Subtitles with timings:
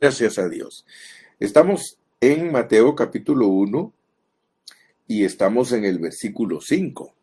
[0.00, 0.86] Gracias a Dios.
[1.40, 3.92] Estamos en Mateo capítulo 1
[5.08, 7.14] y estamos en el versículo 5.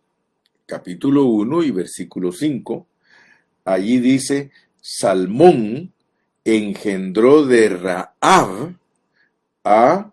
[0.66, 2.85] Capítulo 1 y versículo 5.
[3.64, 4.51] Allí dice,
[4.82, 5.93] Salmón
[6.43, 8.76] engendró de Raab
[9.64, 10.12] a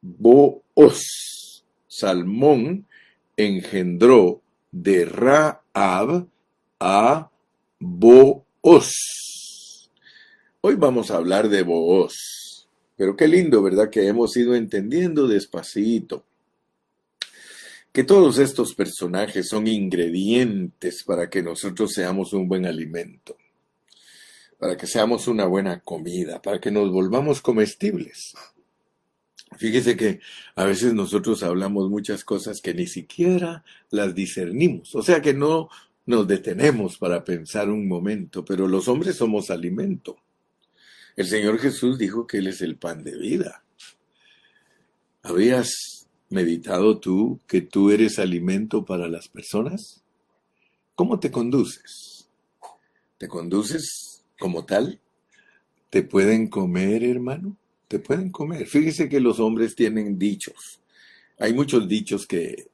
[0.00, 1.64] Booz.
[1.88, 2.86] Salmón
[3.36, 4.40] engendró
[4.70, 6.28] de Raab
[6.78, 7.28] a
[7.80, 9.37] Booz.
[10.60, 12.66] Hoy vamos a hablar de Booz.
[12.96, 13.90] Pero qué lindo, ¿verdad?
[13.90, 16.24] Que hemos ido entendiendo despacito
[17.92, 23.36] que todos estos personajes son ingredientes para que nosotros seamos un buen alimento,
[24.58, 28.34] para que seamos una buena comida, para que nos volvamos comestibles.
[29.58, 30.18] Fíjese que
[30.56, 35.68] a veces nosotros hablamos muchas cosas que ni siquiera las discernimos, o sea que no
[36.04, 40.18] nos detenemos para pensar un momento, pero los hombres somos alimento.
[41.18, 43.64] El Señor Jesús dijo que Él es el pan de vida.
[45.24, 50.04] ¿Habías meditado tú que tú eres alimento para las personas?
[50.94, 52.28] ¿Cómo te conduces?
[53.18, 55.00] ¿Te conduces como tal?
[55.90, 57.56] ¿Te pueden comer, hermano?
[57.88, 58.68] Te pueden comer.
[58.68, 60.80] Fíjese que los hombres tienen dichos.
[61.40, 62.68] Hay muchos dichos que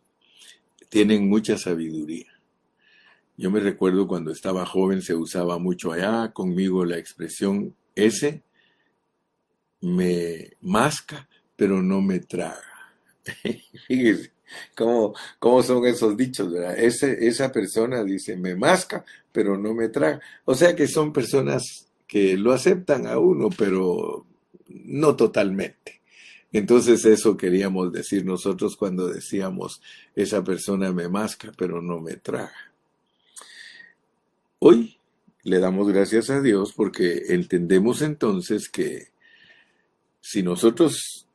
[0.90, 2.30] tienen mucha sabiduría.
[3.38, 8.42] Yo me recuerdo cuando estaba joven se usaba mucho allá conmigo la expresión ese
[9.80, 12.62] me masca, pero no me traga.
[13.86, 14.32] Fíjese
[14.74, 16.78] cómo, cómo, son esos dichos, ¿verdad?
[16.78, 20.20] Esa persona dice, me masca, pero no me traga.
[20.44, 24.26] O sea que son personas que lo aceptan a uno, pero
[24.68, 26.00] no totalmente.
[26.52, 29.82] Entonces eso queríamos decir nosotros cuando decíamos,
[30.14, 32.54] esa persona me masca, pero no me traga.
[34.60, 34.93] Hoy
[35.44, 39.08] le damos gracias a Dios porque entendemos entonces que
[40.20, 41.28] si nosotros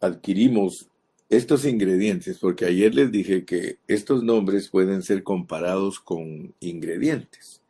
[0.00, 0.88] adquirimos
[1.30, 7.62] estos ingredientes, porque ayer les dije que estos nombres pueden ser comparados con ingredientes.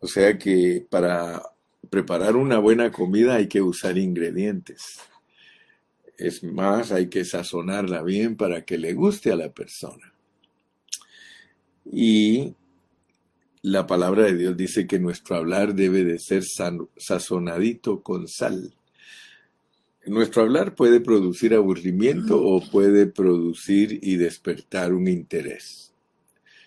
[0.00, 1.42] O sea que para
[1.90, 5.00] preparar una buena comida hay que usar ingredientes.
[6.16, 10.12] Es más, hay que sazonarla bien para que le guste a la persona.
[11.84, 12.54] Y
[13.64, 18.74] la palabra de Dios dice que nuestro hablar debe de ser sazonadito con sal.
[20.04, 25.94] Nuestro hablar puede producir aburrimiento o puede producir y despertar un interés.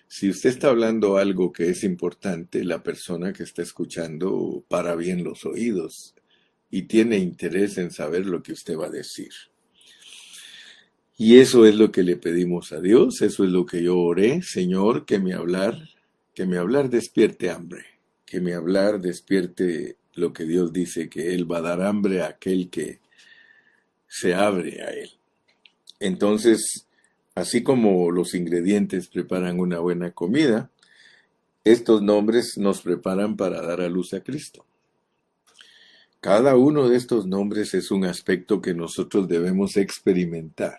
[0.07, 5.23] Si usted está hablando algo que es importante, la persona que está escuchando para bien
[5.23, 6.15] los oídos
[6.71, 9.29] y tiene interés en saber lo que usted va a decir.
[11.15, 14.41] Y eso es lo que le pedimos a Dios, eso es lo que yo oré,
[14.41, 15.77] Señor, que mi hablar
[16.37, 17.83] que mi hablar despierte hambre,
[18.23, 22.27] que mi hablar despierte lo que Dios dice, que Él va a dar hambre a
[22.27, 22.99] aquel que
[24.07, 25.09] se abre a Él.
[25.99, 26.85] Entonces,
[27.33, 30.69] así como los ingredientes preparan una buena comida,
[31.63, 34.63] estos nombres nos preparan para dar a luz a Cristo.
[36.19, 40.77] Cada uno de estos nombres es un aspecto que nosotros debemos experimentar.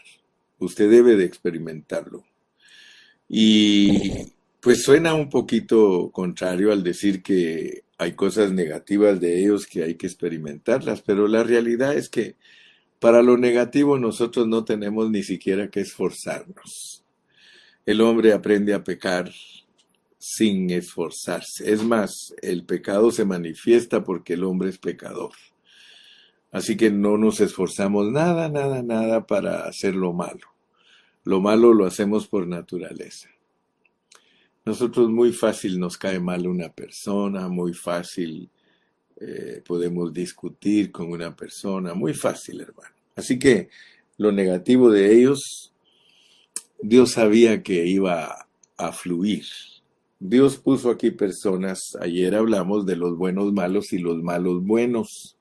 [0.60, 2.22] Usted debe de experimentarlo.
[3.28, 9.82] Y pues suena un poquito contrario al decir que hay cosas negativas de ellos que
[9.84, 12.36] hay que experimentarlas, pero la realidad es que
[12.98, 17.04] para lo negativo nosotros no tenemos ni siquiera que esforzarnos.
[17.86, 19.30] El hombre aprende a pecar
[20.18, 21.72] sin esforzarse.
[21.72, 25.32] Es más, el pecado se manifiesta porque el hombre es pecador.
[26.50, 30.46] Así que no nos esforzamos nada, nada, nada para hacer lo malo.
[31.24, 33.28] Lo malo lo hacemos por naturaleza.
[34.68, 38.50] Nosotros muy fácil nos cae mal una persona, muy fácil
[39.18, 42.94] eh, podemos discutir con una persona, muy fácil, hermano.
[43.16, 43.70] Así que
[44.18, 45.72] lo negativo de ellos,
[46.82, 48.46] Dios sabía que iba
[48.76, 49.46] a fluir.
[50.20, 55.38] Dios puso aquí personas, ayer hablamos de los buenos malos y los malos buenos.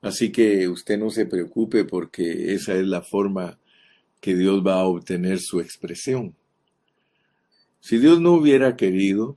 [0.00, 3.58] Así que usted no se preocupe porque esa es la forma
[4.18, 6.34] que Dios va a obtener su expresión.
[7.80, 9.36] Si Dios no hubiera querido,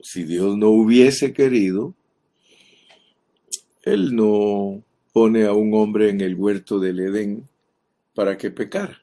[0.00, 1.94] si Dios no hubiese querido,
[3.82, 4.82] Él no
[5.12, 7.48] pone a un hombre en el huerto del Edén
[8.14, 9.00] para que pecara.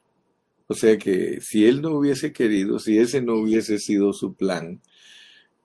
[0.68, 4.82] O sea que si Él no hubiese querido, si ese no hubiese sido su plan,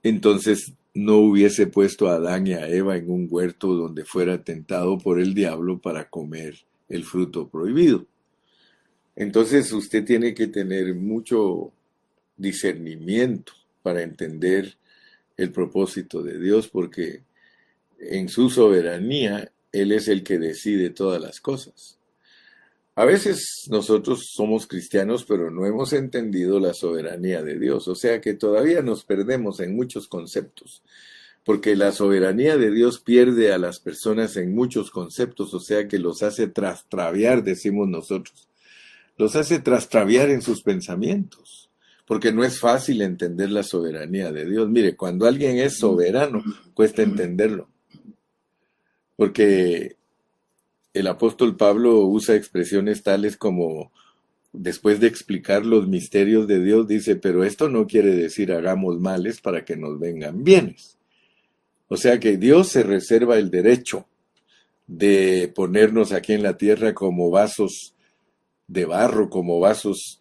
[0.03, 4.99] entonces no hubiese puesto a Adán y a Eva en un huerto donde fuera tentado
[4.99, 6.57] por el diablo para comer
[6.89, 8.07] el fruto prohibido.
[9.15, 11.73] Entonces usted tiene que tener mucho
[12.37, 13.53] discernimiento
[13.83, 14.77] para entender
[15.37, 17.23] el propósito de Dios, porque
[17.99, 21.97] en su soberanía Él es el que decide todas las cosas.
[22.99, 28.23] A veces nosotros somos cristianos, pero no hemos entendido la soberanía de Dios, o sea
[28.23, 30.83] que todavía nos perdemos en muchos conceptos,
[31.45, 35.99] porque la soberanía de Dios pierde a las personas en muchos conceptos, o sea que
[35.99, 38.49] los hace trastraviar, decimos nosotros,
[39.19, 41.66] los hace trastraviar en sus pensamientos,
[42.07, 44.69] porque no es fácil entender la soberanía de Dios.
[44.69, 46.43] Mire, cuando alguien es soberano,
[46.75, 47.69] cuesta entenderlo,
[49.17, 49.97] porque
[50.95, 53.93] el apóstol Pablo usa expresiones tales como,
[54.53, 59.41] después de explicar los misterios de Dios, dice, pero esto no quiere decir hagamos males
[59.41, 60.97] para que nos vengan bienes.
[61.89, 64.07] O sea que Dios se reserva el derecho
[64.87, 67.95] de ponernos aquí en la tierra como vasos
[68.69, 70.21] de barro, como vasos,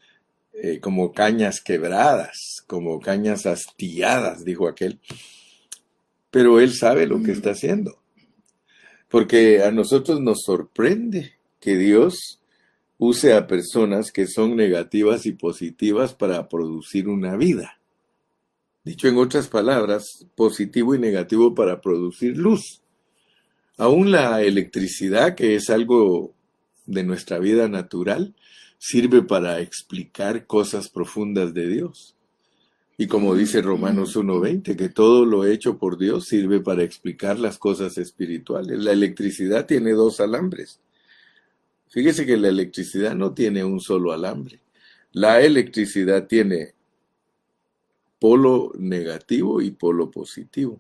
[0.62, 5.00] eh, como cañas quebradas, como cañas hastiadas, dijo aquel.
[6.32, 8.02] Pero Él sabe lo que está haciendo.
[9.10, 12.42] Porque a nosotros nos sorprende que Dios
[12.98, 17.80] use a personas que son negativas y positivas para producir una vida.
[18.84, 22.82] Dicho en otras palabras, positivo y negativo para producir luz.
[23.78, 26.34] Aún la electricidad, que es algo
[26.86, 28.36] de nuestra vida natural,
[28.88, 32.14] sirve para explicar cosas profundas de Dios.
[33.00, 37.58] Y como dice Romanos 1.20, que todo lo hecho por Dios sirve para explicar las
[37.58, 38.78] cosas espirituales.
[38.78, 40.80] La electricidad tiene dos alambres.
[41.90, 44.60] Fíjese que la electricidad no tiene un solo alambre.
[45.14, 46.76] La electricidad tiene
[48.20, 50.80] polo negativo y polo positivo.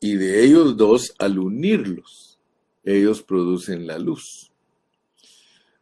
[0.00, 2.38] Y de ellos dos, al unirlos,
[2.82, 4.50] ellos producen la luz.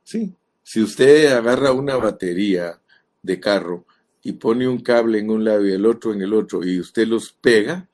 [0.02, 0.34] Sí,
[0.72, 2.80] si usted agarra una batería
[3.20, 3.84] de carro
[4.22, 7.06] y pone un cable en un lado y el otro en el otro y usted
[7.08, 7.90] los pega,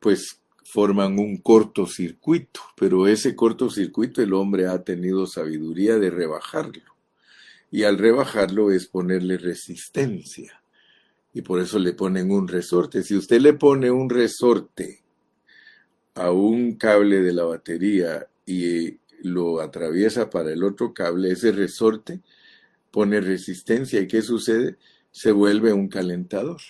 [0.00, 6.96] pues forman un cortocircuito, pero ese cortocircuito el hombre ha tenido sabiduría de rebajarlo.
[7.70, 10.60] Y al rebajarlo es ponerle resistencia.
[11.32, 13.04] Y por eso le ponen un resorte.
[13.04, 15.04] Si usted le pone un resorte
[16.16, 22.20] a un cable de la batería y lo atraviesa para el otro cable, ese resorte
[22.90, 24.00] pone resistencia.
[24.00, 24.76] ¿Y qué sucede?
[25.10, 26.60] se vuelve un calentador.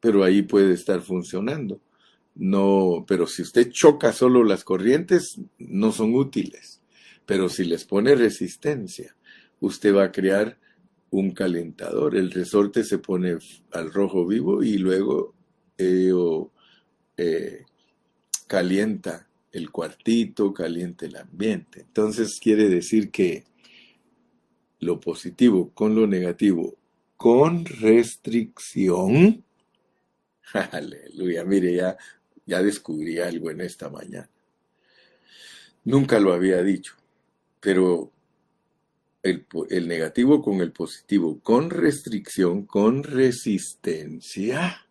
[0.00, 1.80] Pero ahí puede estar funcionando.
[2.34, 6.80] No, pero si usted choca solo las corrientes, no son útiles.
[7.26, 9.16] Pero si les pone resistencia,
[9.60, 10.58] usted va a crear
[11.10, 12.16] un calentador.
[12.16, 13.38] El resorte se pone
[13.72, 15.34] al rojo vivo y luego
[15.78, 16.12] eh,
[17.16, 17.64] eh,
[18.46, 21.80] calienta el cuartito, calienta el ambiente.
[21.80, 23.44] Entonces quiere decir que
[24.80, 26.76] lo positivo con lo negativo
[27.16, 29.44] con restricción.
[30.72, 31.96] Aleluya, mire, ya,
[32.44, 34.28] ya descubrí algo en esta mañana.
[35.84, 36.94] Nunca lo había dicho,
[37.60, 38.10] pero
[39.22, 44.86] el, el, negativo con el positivo, con restricción, con resistencia,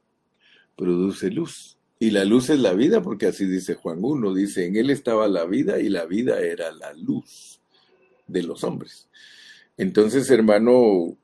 [0.75, 1.77] produce luz.
[2.03, 5.25] Y la luz es la vida, porque así dice Juan 1, dice, en él estaba
[5.29, 7.61] la vida y la vida era la luz
[8.27, 9.07] de los hombres.
[9.77, 11.15] Entonces, hermano,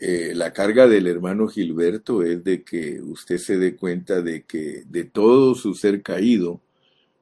[0.00, 4.84] eh, la carga del hermano Gilberto es de que usted se dé cuenta de que
[4.88, 6.62] de todo su ser caído,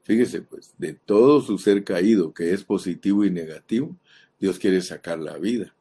[0.04, 3.96] fíjese pues, de todo su ser caído, que es positivo y negativo,
[4.38, 5.74] Dios quiere sacar la vida.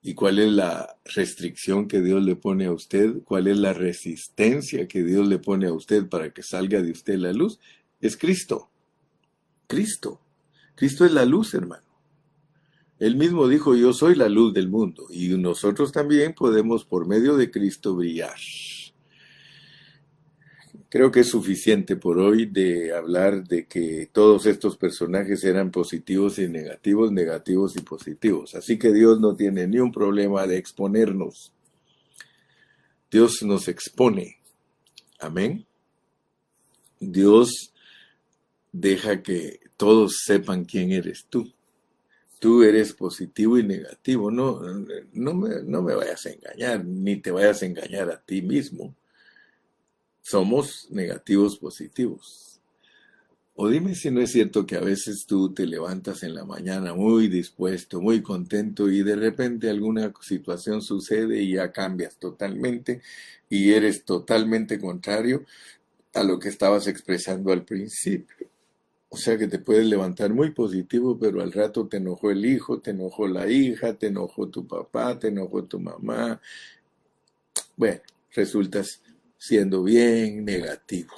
[0.00, 3.22] ¿Y cuál es la restricción que Dios le pone a usted?
[3.24, 7.16] ¿Cuál es la resistencia que Dios le pone a usted para que salga de usted
[7.16, 7.58] la luz?
[8.00, 8.70] Es Cristo.
[9.66, 10.20] Cristo.
[10.76, 11.82] Cristo es la luz, hermano.
[12.98, 17.36] Él mismo dijo, yo soy la luz del mundo y nosotros también podemos por medio
[17.36, 18.36] de Cristo brillar.
[20.88, 26.38] Creo que es suficiente por hoy de hablar de que todos estos personajes eran positivos
[26.38, 28.54] y negativos, negativos y positivos.
[28.54, 31.52] Así que Dios no tiene ni un problema de exponernos.
[33.10, 34.38] Dios nos expone.
[35.18, 35.66] Amén.
[37.00, 37.72] Dios
[38.72, 41.52] deja que todos sepan quién eres tú
[42.38, 44.30] tú eres positivo y negativo.
[44.30, 44.60] No,
[45.12, 48.94] no, me, no me vayas a engañar, ni te vayas a engañar a ti mismo.
[50.30, 52.60] Somos negativos positivos.
[53.54, 56.92] O dime si no es cierto que a veces tú te levantas en la mañana
[56.92, 63.00] muy dispuesto, muy contento y de repente alguna situación sucede y ya cambias totalmente
[63.48, 65.46] y eres totalmente contrario
[66.12, 68.50] a lo que estabas expresando al principio.
[69.08, 72.80] O sea que te puedes levantar muy positivo, pero al rato te enojó el hijo,
[72.80, 76.38] te enojó la hija, te enojó tu papá, te enojó tu mamá.
[77.78, 78.02] Bueno,
[78.34, 79.00] resultas
[79.38, 81.14] siendo bien negativo.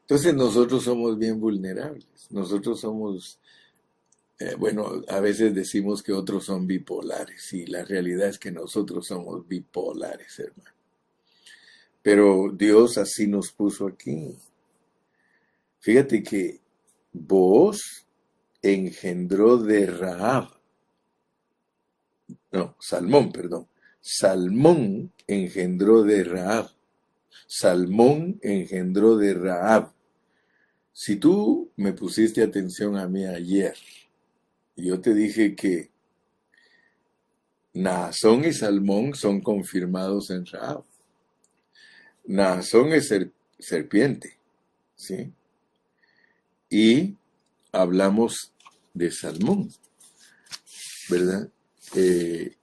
[0.00, 3.38] Entonces nosotros somos bien vulnerables, nosotros somos,
[4.40, 9.06] eh, bueno, a veces decimos que otros son bipolares y la realidad es que nosotros
[9.06, 10.70] somos bipolares, hermano.
[12.02, 14.34] Pero Dios así nos puso aquí.
[15.78, 16.60] Fíjate que
[17.12, 18.06] vos
[18.62, 20.48] engendró de Raab.
[22.52, 23.68] No, Salmón, perdón.
[24.00, 26.70] Salmón engendró de Raab.
[27.46, 29.92] Salmón engendró de Raab.
[30.92, 33.74] Si tú me pusiste atención a mí ayer,
[34.76, 35.90] yo te dije que
[37.72, 40.84] Naasón y Salmón son confirmados en Raab.
[42.24, 43.12] Naasón es
[43.58, 44.38] serpiente,
[44.94, 45.32] ¿sí?
[46.68, 47.16] Y
[47.72, 48.52] hablamos
[48.94, 49.72] de Salmón,
[51.08, 51.48] ¿verdad?
[51.94, 52.56] Eh,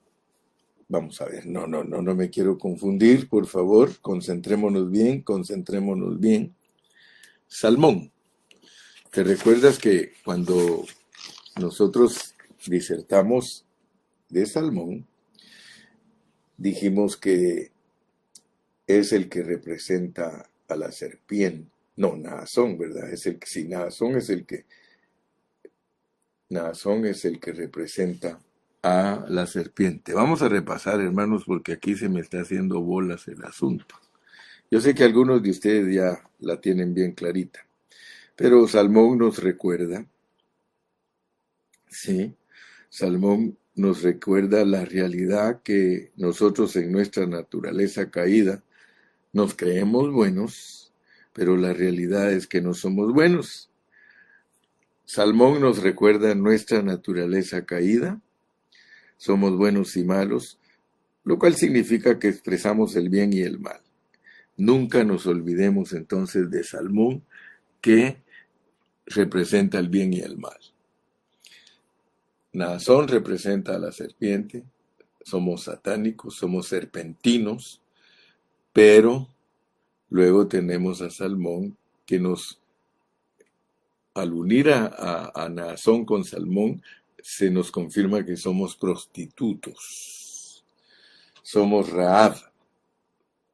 [0.88, 6.20] vamos a ver, no, no, no, no me quiero confundir, por favor, concentrémonos bien, concentrémonos
[6.20, 6.56] bien.
[7.48, 8.12] Salmón,
[9.12, 10.86] ¿te recuerdas que cuando
[11.60, 13.66] nosotros disertamos
[14.30, 15.08] de Salmón,
[16.58, 17.72] dijimos que
[18.86, 21.70] es el que representa a la serpiente?
[21.98, 23.12] No, Naasón, ¿verdad?
[23.12, 24.66] Es el que, sí, Naasón es el que,
[26.50, 28.40] Naasón es el que representa
[28.88, 30.14] a la serpiente.
[30.14, 33.96] Vamos a repasar, hermanos, porque aquí se me está haciendo bolas el asunto.
[34.72, 37.66] Yo sé que algunos de ustedes ya la tienen bien clarita,
[38.36, 40.06] pero Salmón nos recuerda,
[41.90, 42.36] sí,
[42.90, 48.64] Salmón nos recuerda la realidad que nosotros en nuestra naturaleza caída
[49.34, 50.92] nos creemos buenos,
[51.34, 53.70] pero la realidad es que no somos buenos.
[55.06, 58.20] Salmón nos recuerda nuestra naturaleza caída,
[59.18, 60.58] somos buenos y malos,
[61.24, 63.82] lo cual significa que expresamos el bien y el mal.
[64.56, 67.24] Nunca nos olvidemos entonces de Salmón,
[67.82, 68.18] que
[69.06, 70.58] representa el bien y el mal.
[72.54, 74.64] Nazón representa a la serpiente,
[75.22, 77.82] somos satánicos, somos serpentinos,
[78.74, 79.28] pero
[80.10, 82.60] luego tenemos a Salmón que nos,
[84.14, 86.82] al unir a, a, con Salmón,
[87.22, 90.64] se nos confirma que somos prostitutos.
[91.42, 92.36] Somos Raab.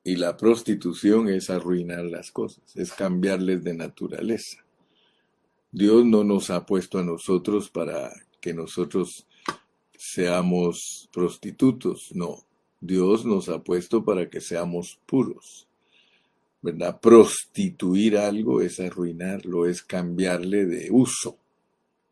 [0.05, 4.57] Y la prostitución es arruinar las cosas, es cambiarles de naturaleza.
[5.71, 9.25] Dios no nos ha puesto a nosotros para que nosotros
[9.97, 12.45] seamos prostitutos, no.
[12.81, 15.67] Dios nos ha puesto para que seamos puros.
[16.61, 16.99] ¿Verdad?
[16.99, 21.37] Prostituir algo es arruinarlo, es cambiarle de uso.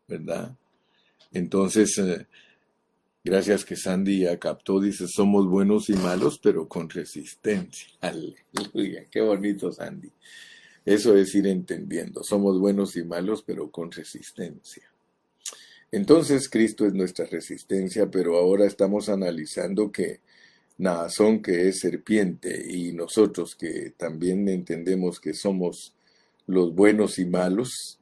[0.08, 0.56] ¿Verdad?
[1.32, 2.26] Entonces, eh,
[3.24, 7.88] gracias que Sandy ya captó, dice, somos buenos y malos, pero con resistencia.
[8.00, 10.10] Aleluya, qué bonito Sandy.
[10.84, 12.22] Eso es ir entendiendo.
[12.24, 14.82] Somos buenos y malos, pero con resistencia.
[15.92, 20.20] Entonces Cristo es nuestra resistencia, pero ahora estamos analizando que
[20.78, 25.94] Naasón, que es serpiente, y nosotros que también entendemos que somos
[26.46, 28.00] los buenos y malos,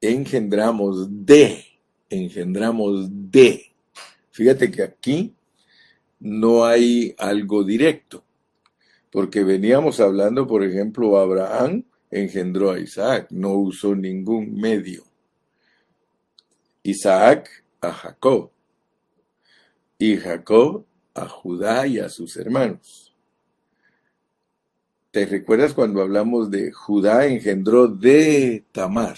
[0.00, 1.64] engendramos de
[2.10, 3.72] engendramos de.
[4.32, 5.34] Fíjate que aquí
[6.18, 8.22] no hay algo directo,
[9.10, 15.04] porque veníamos hablando, por ejemplo, Abraham engendró a Isaac, no usó ningún medio.
[16.82, 18.50] Isaac a Jacob
[19.98, 23.14] y Jacob a Judá y a sus hermanos.
[25.10, 29.16] ¿Te recuerdas cuando hablamos de Judá engendró de Tamar?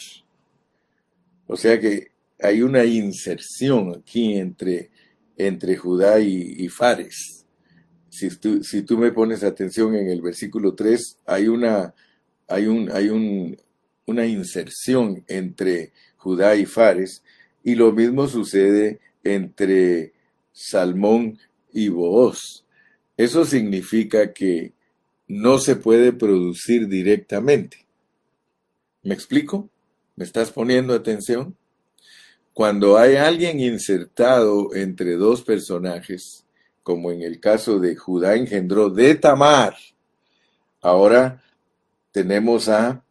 [1.46, 2.11] O sea que
[2.42, 4.90] hay una inserción aquí entre,
[5.36, 7.46] entre Judá y, Fares.
[8.10, 11.94] Si tú, si tú, me pones atención en el versículo 3, hay una,
[12.48, 13.56] hay un, hay un,
[14.06, 17.22] una inserción entre Judá y Fares,
[17.64, 20.12] y lo mismo sucede entre
[20.52, 21.38] Salmón
[21.72, 22.64] y Booz.
[23.16, 24.72] Eso significa que
[25.28, 27.86] no se puede producir directamente.
[29.02, 29.70] ¿Me explico?
[30.16, 31.56] ¿Me estás poniendo atención?
[32.52, 36.44] Cuando hay alguien insertado entre dos personajes,
[36.82, 39.76] como en el caso de Judá engendró de Tamar,
[40.80, 41.42] ahora
[42.10, 43.02] tenemos a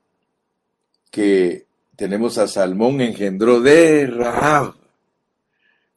[1.09, 4.75] que tenemos a Salmón engendró de Rahab.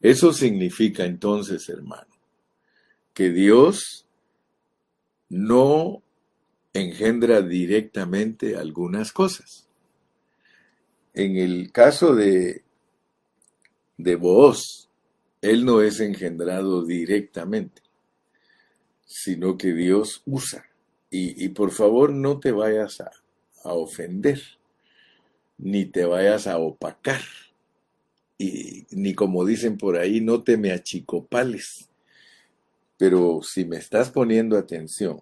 [0.01, 2.13] Eso significa entonces, hermano,
[3.13, 4.05] que Dios
[5.29, 6.03] no
[6.73, 9.67] engendra directamente algunas cosas.
[11.13, 12.64] En el caso de
[13.97, 14.89] de voz.
[15.41, 17.81] Él no es engendrado directamente,
[19.05, 20.65] sino que Dios usa.
[21.17, 23.09] Y, por favor no te vayas a,
[23.63, 24.41] a ofender,
[25.57, 27.21] ni te vayas a opacar,
[28.37, 31.89] y ni como dicen por ahí, no te me achicopales.
[32.97, 35.21] Pero si me estás poniendo atención,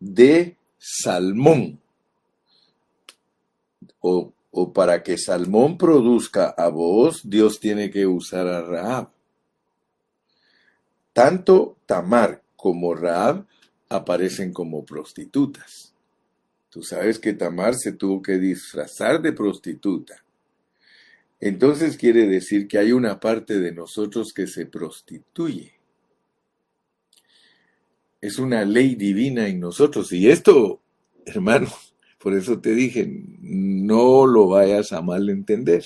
[0.00, 1.80] de Salmón,
[4.00, 9.10] o, o para que Salmón produzca a vos, Dios tiene que usar a Raab.
[11.12, 13.46] Tanto Tamar como Raab
[13.88, 15.94] aparecen como prostitutas.
[16.70, 20.22] Tú sabes que Tamar se tuvo que disfrazar de prostituta.
[21.40, 25.74] Entonces quiere decir que hay una parte de nosotros que se prostituye.
[28.20, 30.12] Es una ley divina en nosotros.
[30.12, 30.80] Y esto,
[31.24, 31.68] hermano,
[32.18, 33.08] por eso te dije,
[33.40, 35.84] no lo vayas a malentender.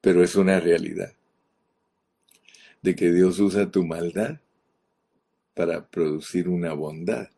[0.00, 1.14] Pero es una realidad.
[2.82, 4.40] De que Dios usa tu maldad
[5.54, 7.30] para producir una bondad.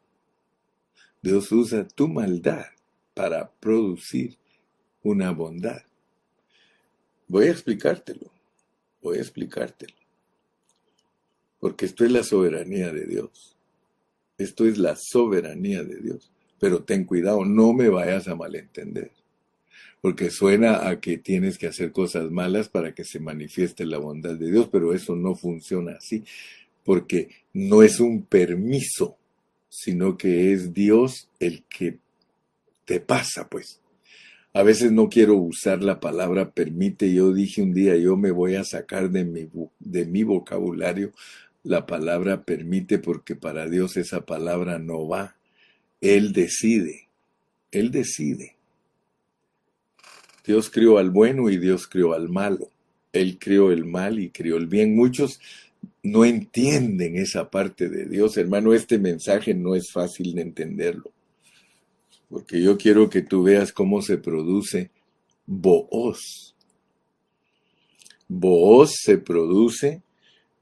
[1.23, 2.67] Dios usa tu maldad
[3.15, 4.37] para producir
[5.03, 5.83] una bondad.
[7.29, 8.31] Voy a explicártelo,
[9.01, 9.95] voy a explicártelo.
[11.61, 13.57] Porque esto es la soberanía de Dios.
[14.37, 16.34] Esto es la soberanía de Dios.
[16.65, 19.11] Pero ten cuidado, no me vayas a malentender.
[20.01, 24.37] Porque suena a que tienes que hacer cosas malas para que se manifieste la bondad
[24.37, 26.25] de Dios, pero eso no funciona así.
[26.83, 29.19] Porque no es un permiso,
[29.69, 31.99] sino que es Dios el que
[32.87, 33.83] te pasa, pues.
[34.55, 37.13] A veces no quiero usar la palabra permite.
[37.13, 41.13] Yo dije un día, yo me voy a sacar de mi, de mi vocabulario
[41.63, 45.37] la palabra permite porque para Dios esa palabra no va.
[46.05, 47.09] Él decide.
[47.71, 48.57] Él decide.
[50.47, 52.71] Dios crió al bueno y Dios crió al malo.
[53.13, 54.95] Él crió el mal y crió el bien.
[54.95, 55.41] Muchos
[56.03, 58.37] no entienden esa parte de Dios.
[58.37, 61.15] Hermano, este mensaje no es fácil de entenderlo
[62.35, 64.91] porque yo quiero que tú veas cómo se produce
[65.47, 66.53] Booz.
[68.27, 70.03] Booz se produce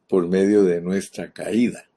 [0.06, 1.88] por medio de nuestra caída.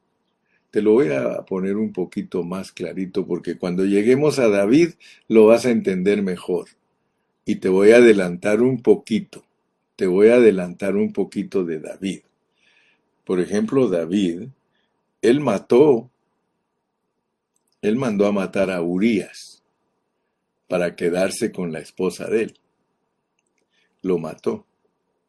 [0.75, 4.89] Te lo voy a poner un poquito más clarito porque cuando lleguemos a David
[5.29, 6.67] lo vas a entender mejor.
[7.45, 9.45] Y te voy a adelantar un poquito.
[9.95, 12.23] Te voy a adelantar un poquito de David.
[13.23, 14.49] Por ejemplo, David,
[15.21, 16.11] él mató,
[17.81, 19.63] él mandó a matar a Urias
[20.67, 22.59] para quedarse con la esposa de él.
[24.01, 24.65] Lo mató.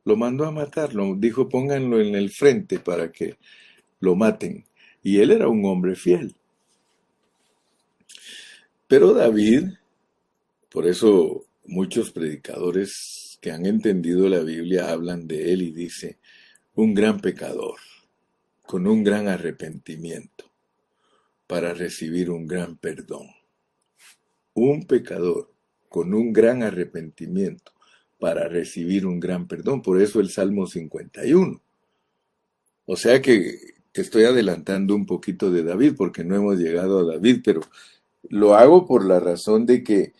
[0.02, 1.14] Lo mandó a matarlo.
[1.14, 3.36] Dijo, pónganlo en el frente para que
[4.00, 4.64] lo maten.
[5.06, 6.34] Y él era un hombre fiel.
[8.88, 9.74] Pero David,
[10.68, 16.18] por eso muchos predicadores que han entendido la Biblia hablan de él y dice,
[16.74, 17.78] un gran pecador,
[18.66, 20.50] con un gran arrepentimiento,
[21.46, 23.28] para recibir un gran perdón
[24.56, 25.52] un pecador
[25.88, 27.72] con un gran arrepentimiento
[28.18, 29.82] para recibir un gran perdón.
[29.82, 31.62] Por eso el Salmo 51.
[32.86, 37.40] O sea que estoy adelantando un poquito de David porque no hemos llegado a David,
[37.44, 37.60] pero
[38.28, 40.12] lo hago por la razón de que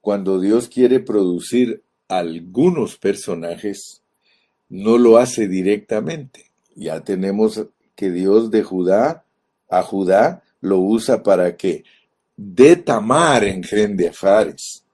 [0.00, 4.02] cuando Dios quiere producir algunos personajes,
[4.68, 6.46] no lo hace directamente.
[6.74, 9.24] Ya tenemos que Dios de Judá
[9.68, 11.84] a Judá lo usa para que
[12.36, 14.84] de Tamar engrende a Fares.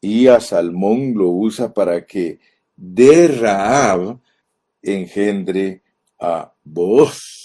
[0.00, 2.40] Y a Salmón lo usa para que
[2.76, 4.18] de Raab
[4.82, 5.82] engendre
[6.18, 7.41] a Boaz.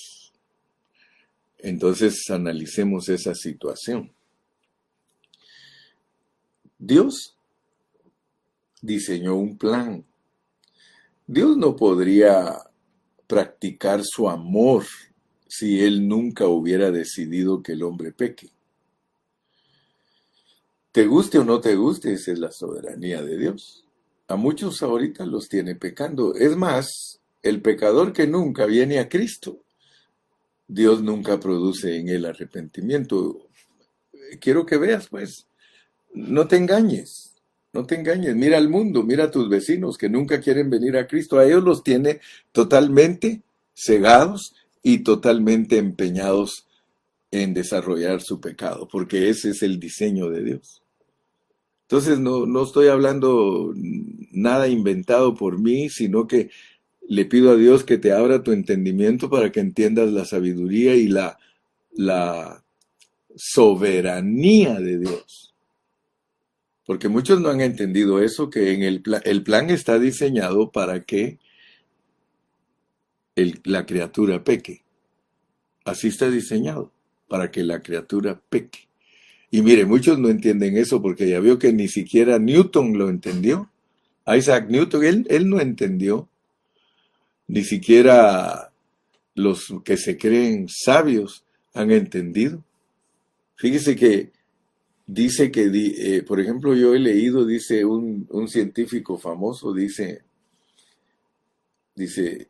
[1.60, 4.12] Entonces analicemos esa situación.
[6.78, 7.36] Dios
[8.82, 10.06] diseñó un plan.
[11.26, 12.58] Dios no podría
[13.26, 14.86] practicar su amor
[15.48, 18.52] si él nunca hubiera decidido que el hombre peque.
[20.92, 23.86] Te guste o no te guste, esa es la soberanía de Dios.
[24.28, 26.36] A muchos ahorita los tiene pecando.
[26.36, 29.60] Es más, el pecador que nunca viene a Cristo,
[30.68, 33.48] Dios nunca produce en él arrepentimiento.
[34.40, 35.48] Quiero que veas, pues,
[36.14, 37.36] no te engañes,
[37.74, 38.36] no te engañes.
[38.36, 41.40] Mira al mundo, mira a tus vecinos que nunca quieren venir a Cristo.
[41.40, 42.20] A ellos los tiene
[42.52, 43.42] totalmente
[43.74, 46.68] cegados y totalmente empeñados
[47.32, 50.82] en desarrollar su pecado, porque ese es el diseño de Dios.
[51.84, 53.74] Entonces no, no estoy hablando
[54.32, 56.50] nada inventado por mí, sino que
[57.08, 61.08] le pido a Dios que te abra tu entendimiento para que entiendas la sabiduría y
[61.08, 61.40] la,
[61.94, 62.64] la
[63.36, 65.56] soberanía de Dios.
[66.86, 71.04] Porque muchos no han entendido eso, que en el, plan, el plan está diseñado para
[71.04, 71.40] que
[73.36, 74.84] el, la criatura peque.
[75.86, 76.92] Así está diseñado,
[77.28, 78.88] para que la criatura peque.
[79.50, 83.70] Y mire, muchos no entienden eso porque ya vio que ni siquiera Newton lo entendió.
[84.26, 86.30] Isaac Newton, él, él no entendió.
[87.48, 88.72] Ni siquiera
[89.36, 92.64] los que se creen sabios han entendido.
[93.56, 94.32] Fíjese que
[95.06, 100.24] dice que, eh, por ejemplo, yo he leído, dice un, científico famoso, dice,
[101.96, 102.50] dice,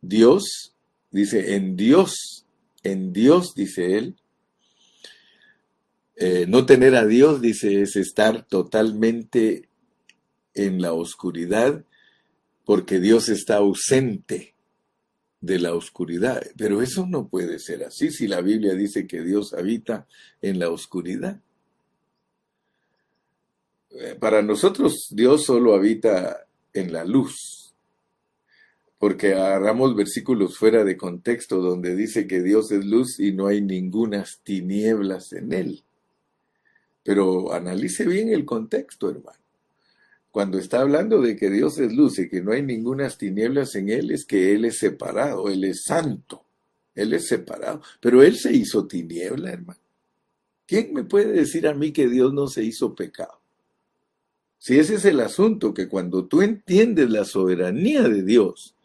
[0.00, 0.74] Dios,
[1.10, 2.44] dice, en Dios,
[2.82, 4.16] en Dios, dice él,
[6.16, 9.68] eh, no tener a Dios, dice, es estar totalmente
[10.54, 11.84] en la oscuridad,
[12.64, 14.54] porque Dios está ausente
[15.40, 16.42] de la oscuridad.
[16.56, 20.06] Pero eso no puede ser así si la Biblia dice que Dios habita
[20.42, 21.40] en la oscuridad.
[23.90, 27.74] Eh, para nosotros Dios solo habita en la luz,
[28.98, 33.60] porque agarramos versículos fuera de contexto donde dice que Dios es luz y no hay
[33.60, 35.82] ningunas tinieblas en él.
[37.02, 39.38] Pero analice bien el contexto, hermano.
[40.30, 43.88] Cuando está hablando de que Dios es luz y que no hay ningunas tinieblas en
[43.88, 46.44] Él, es que Él es separado, Él es santo,
[46.94, 47.82] Él es separado.
[48.00, 49.80] Pero Él se hizo tiniebla, hermano.
[50.66, 53.40] ¿Quién me puede decir a mí que Dios no se hizo pecado?
[54.58, 58.76] Si ese es el asunto, que cuando tú entiendes la soberanía de Dios,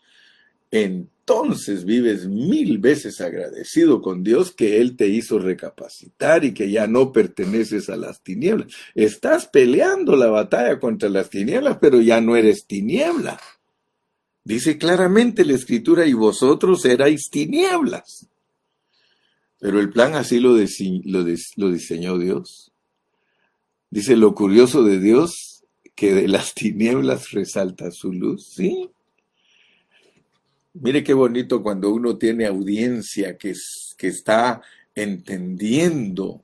[0.84, 6.88] entonces vives mil veces agradecido con Dios que Él te hizo recapacitar y que ya
[6.88, 8.74] no perteneces a las tinieblas.
[8.94, 13.40] Estás peleando la batalla contra las tinieblas, pero ya no eres tiniebla.
[14.44, 18.28] Dice claramente la escritura, y vosotros erais tinieblas.
[19.60, 22.72] Pero el plan así lo, lo diseñó Dios.
[23.90, 25.64] Dice lo curioso de Dios,
[25.96, 28.92] que de las tinieblas resalta su luz, ¿sí?
[30.82, 33.54] Mire qué bonito cuando uno tiene audiencia que,
[33.98, 34.62] que está
[34.94, 36.44] entendiendo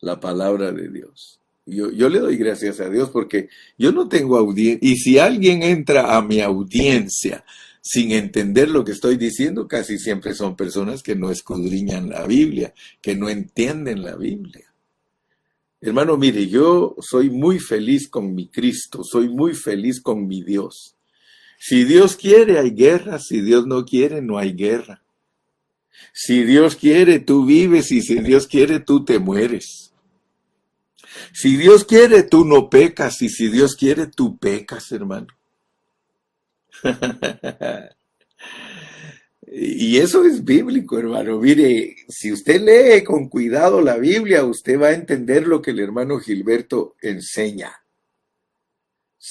[0.00, 1.40] la palabra de Dios.
[1.64, 4.78] Yo, yo, le doy gracias a Dios porque yo no tengo audiencia.
[4.82, 7.44] Y si alguien entra a mi audiencia
[7.80, 12.74] sin entender lo que estoy diciendo, casi siempre son personas que no escudriñan la Biblia,
[13.00, 14.72] que no entienden la Biblia.
[15.80, 20.96] Hermano, mire, yo soy muy feliz con mi Cristo, soy muy feliz con mi Dios.
[21.64, 23.20] Si Dios quiere, hay guerra.
[23.20, 25.00] Si Dios no quiere, no hay guerra.
[26.12, 29.92] Si Dios quiere, tú vives y si Dios quiere, tú te mueres.
[31.32, 35.28] Si Dios quiere, tú no pecas y si Dios quiere, tú pecas, hermano.
[39.46, 41.38] y eso es bíblico, hermano.
[41.38, 45.78] Mire, si usted lee con cuidado la Biblia, usted va a entender lo que el
[45.78, 47.84] hermano Gilberto enseña.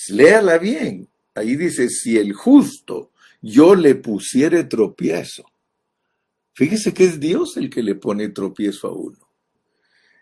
[0.07, 1.10] Léala bien.
[1.35, 5.45] Ahí dice, si el justo yo le pusiere tropiezo.
[6.53, 9.17] Fíjese que es Dios el que le pone tropiezo a uno.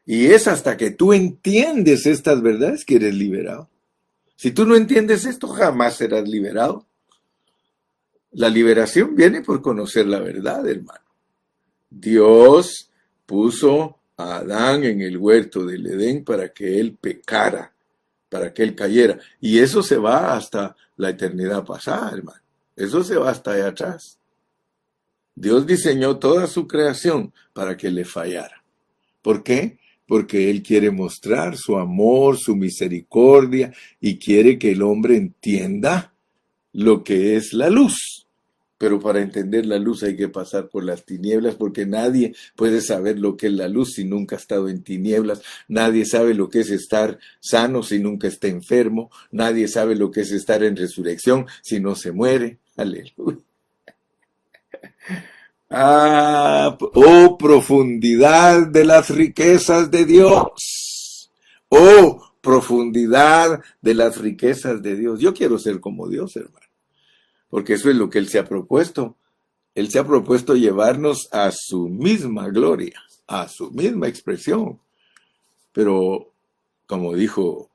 [0.05, 3.69] Y es hasta que tú entiendes estas verdades que eres liberado.
[4.35, 6.85] Si tú no entiendes esto, jamás serás liberado.
[8.31, 11.03] La liberación viene por conocer la verdad, hermano.
[11.89, 12.89] Dios
[13.25, 17.73] puso a Adán en el huerto del Edén para que él pecara
[18.29, 19.19] para que él cayera.
[19.41, 22.41] Y eso se va hasta la eternidad pasada, hermano.
[22.75, 24.19] Eso se va hasta allá atrás.
[25.35, 28.63] Dios diseñó toda su creación para que le fallara.
[29.21, 29.79] ¿Por qué?
[30.07, 36.13] Porque Él quiere mostrar su amor, su misericordia y quiere que el hombre entienda
[36.73, 38.27] lo que es la luz.
[38.79, 43.19] Pero para entender la luz hay que pasar por las tinieblas porque nadie puede saber
[43.19, 45.41] lo que es la luz si nunca ha estado en tinieblas.
[45.67, 49.11] Nadie sabe lo que es estar sano si nunca está enfermo.
[49.31, 52.59] Nadie sabe lo que es estar en resurrección si no se muere.
[52.77, 53.39] Aleluya.
[55.69, 61.29] Ah, oh profundidad de las riquezas de Dios.
[61.67, 65.19] Oh profundidad de las riquezas de Dios.
[65.19, 66.58] Yo quiero ser como Dios, hermano
[67.49, 69.17] porque eso es lo que Él se ha propuesto.
[69.75, 74.79] Él se ha propuesto llevarnos a su misma gloria, a su misma expresión.
[75.71, 76.31] Pero,
[76.87, 77.69] como dijo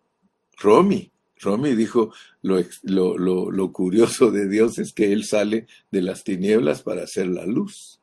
[0.59, 1.11] Romy,
[1.41, 6.83] Romy dijo, lo, lo, lo, curioso de Dios es que Él sale de las tinieblas
[6.83, 8.01] para hacer la luz.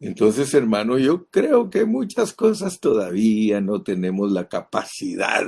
[0.00, 5.44] Entonces, hermano, yo creo que muchas cosas todavía no tenemos la capacidad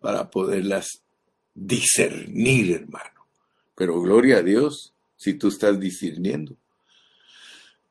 [0.00, 1.02] para poderlas
[1.54, 3.17] discernir, hermano.
[3.78, 6.56] Pero gloria a Dios si tú estás discerniendo.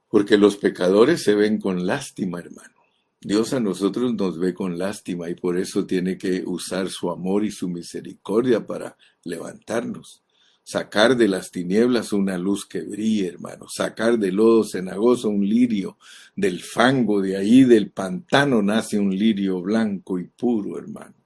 [0.10, 2.76] Porque los pecadores se ven con lástima, hermano.
[3.22, 7.46] Dios a nosotros nos ve con lástima y por eso tiene que usar su amor
[7.46, 10.22] y su misericordia para levantarnos.
[10.64, 15.98] sacar de las tinieblas una luz que brille, hermano, sacar del lodo cenagoso un lirio,
[16.36, 21.17] del fango de ahí, del pantano nace un lirio blanco y puro, hermano.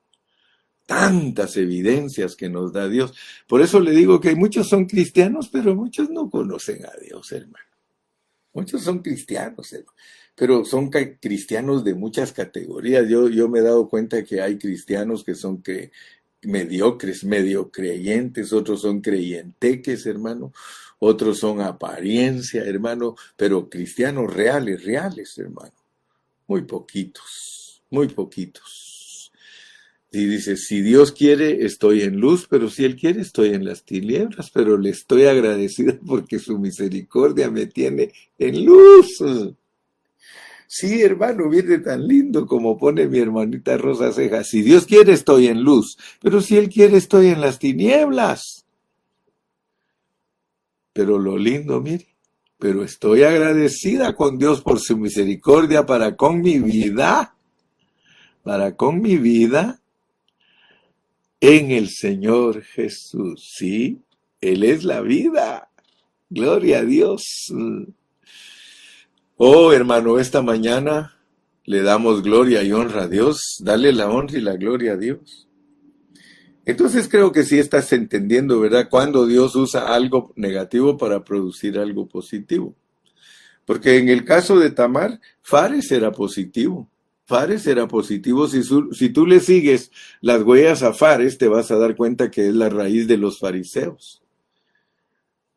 [0.85, 3.13] Tantas evidencias que nos da Dios.
[3.47, 7.65] Por eso le digo que muchos son cristianos, pero muchos no conocen a Dios, hermano.
[8.53, 9.93] Muchos son cristianos, hermano
[10.33, 13.07] pero son cristianos de muchas categorías.
[13.07, 15.91] Yo, yo me he dado cuenta que hay cristianos que son que,
[16.43, 20.51] mediocres, medio creyentes, otros son creyenteques, hermano,
[20.99, 25.73] otros son apariencia, hermano, pero cristianos reales, reales, hermano.
[26.47, 28.90] Muy poquitos, muy poquitos.
[30.13, 33.85] Y dice, si Dios quiere, estoy en luz, pero si Él quiere, estoy en las
[33.85, 39.23] tinieblas, pero le estoy agradecido porque su misericordia me tiene en luz.
[40.67, 44.43] Sí, hermano, viene tan lindo como pone mi hermanita Rosa Ceja.
[44.43, 48.65] Si Dios quiere, estoy en luz, pero si Él quiere, estoy en las tinieblas.
[50.91, 52.07] Pero lo lindo, mire,
[52.57, 57.33] pero estoy agradecida con Dios por su misericordia para con mi vida,
[58.43, 59.80] para con mi vida
[61.41, 63.51] en el Señor Jesús.
[63.57, 63.99] Sí,
[64.39, 65.69] Él es la vida.
[66.29, 67.51] Gloria a Dios.
[69.35, 71.17] Oh, hermano, esta mañana
[71.65, 73.57] le damos gloria y honra a Dios.
[73.59, 75.47] Dale la honra y la gloria a Dios.
[76.63, 78.87] Entonces creo que sí estás entendiendo, ¿verdad?
[78.89, 82.75] Cuando Dios usa algo negativo para producir algo positivo.
[83.65, 86.87] Porque en el caso de Tamar, Fares era positivo.
[87.31, 88.45] Fares era positivo.
[88.49, 89.89] Si, si tú le sigues
[90.19, 93.39] las huellas a Fares, te vas a dar cuenta que es la raíz de los
[93.39, 94.21] fariseos.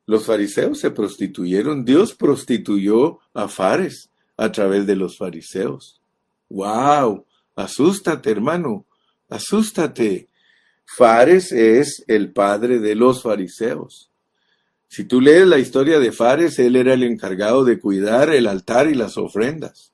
[0.06, 1.84] Los fariseos se prostituyeron.
[1.84, 6.00] Dios prostituyó a Fares a través de los fariseos.
[6.48, 7.26] ¡Wow!
[7.56, 8.86] Asústate, hermano.
[9.28, 10.28] Asústate.
[10.84, 14.12] Fares es el padre de los fariseos.
[14.86, 18.88] Si tú lees la historia de Fares, él era el encargado de cuidar el altar
[18.88, 19.93] y las ofrendas.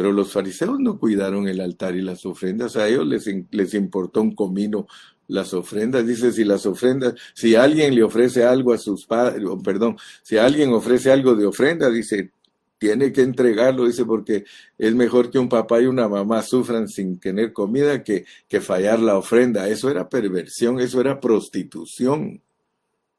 [0.00, 4.22] Pero los fariseos no cuidaron el altar y las ofrendas, a ellos les, les importó
[4.22, 4.86] un comino
[5.28, 6.06] las ofrendas.
[6.06, 10.72] Dice, si las ofrendas, si alguien le ofrece algo a sus padres, perdón, si alguien
[10.72, 12.30] ofrece algo de ofrenda, dice,
[12.78, 14.46] tiene que entregarlo, dice, porque
[14.78, 19.00] es mejor que un papá y una mamá sufran sin tener comida que, que fallar
[19.00, 19.68] la ofrenda.
[19.68, 22.40] Eso era perversión, eso era prostitución.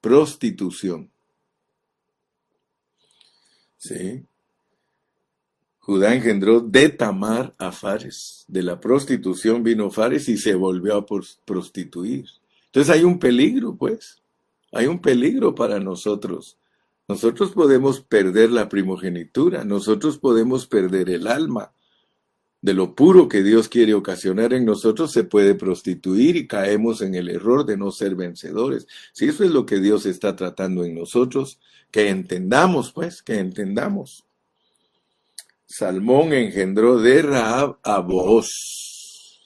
[0.01, 1.11] Prostitución.
[3.77, 4.25] ¿Sí?
[5.81, 8.45] Judá engendró de Tamar a Fares.
[8.47, 11.05] De la prostitución vino Fares y se volvió a
[11.43, 12.25] prostituir.
[12.67, 14.21] Entonces hay un peligro, pues.
[14.71, 16.57] Hay un peligro para nosotros.
[17.07, 21.73] Nosotros podemos perder la primogenitura, nosotros podemos perder el alma.
[22.61, 27.15] De lo puro que Dios quiere ocasionar en nosotros se puede prostituir y caemos en
[27.15, 28.87] el error de no ser vencedores.
[29.13, 34.25] Si eso es lo que Dios está tratando en nosotros, que entendamos, pues, que entendamos.
[35.71, 39.39] Salmón engendró de Raab a vos.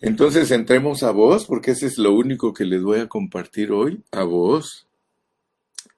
[0.00, 4.02] Entonces entremos a vos, porque ese es lo único que les voy a compartir hoy,
[4.10, 4.88] a vos.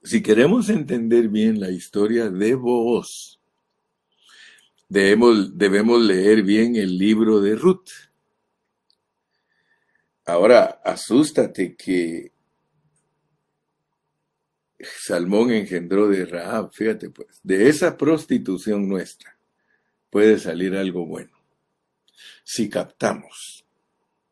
[0.03, 3.41] Si queremos entender bien la historia de vos,
[4.91, 7.89] debemos, debemos leer bien el libro de Ruth.
[10.27, 12.33] Ahora, asústate que
[14.81, 19.39] Salmón engendró de Rahab, fíjate pues, de esa prostitución nuestra
[20.11, 21.37] puede salir algo bueno.
[22.45, 23.65] Si captamos,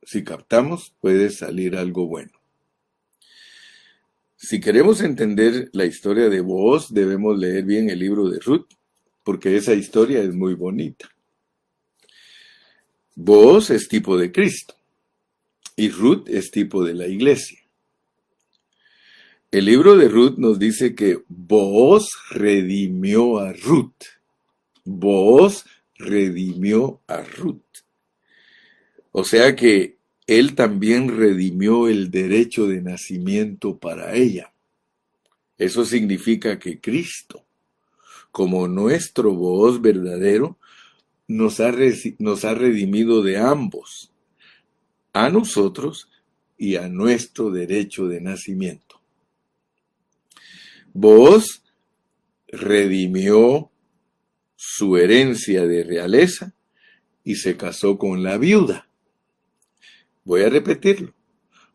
[0.02, 2.32] si captamos, puede salir algo bueno.
[4.36, 8.68] Si queremos entender la historia de vos, debemos leer bien el libro de Ruth,
[9.24, 11.10] porque esa historia es muy bonita.
[13.14, 14.74] Vos es tipo de Cristo
[15.74, 17.65] y Ruth es tipo de la iglesia.
[19.52, 24.04] El libro de Ruth nos dice que vos redimió a Ruth.
[24.84, 27.62] Vos redimió a Ruth.
[29.12, 34.52] O sea que él también redimió el derecho de nacimiento para ella.
[35.58, 37.44] Eso significa que Cristo,
[38.32, 40.58] como nuestro voz verdadero,
[41.28, 41.72] nos ha,
[42.18, 44.12] nos ha redimido de ambos,
[45.12, 46.10] a nosotros
[46.58, 48.85] y a nuestro derecho de nacimiento.
[50.98, 51.62] Vos
[52.48, 53.70] redimió
[54.54, 56.54] su herencia de realeza
[57.22, 58.88] y se casó con la viuda.
[60.24, 61.12] Voy a repetirlo.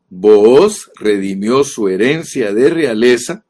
[0.10, 3.46] Vos redimió su herencia de realeza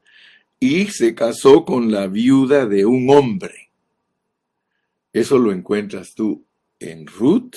[0.60, 3.70] y se casó con la viuda de un hombre.
[5.10, 6.44] Eso lo encuentras tú
[6.80, 7.54] en Ruth,